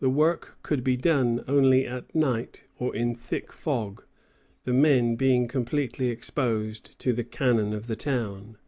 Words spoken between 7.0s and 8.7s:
the cannon of the town.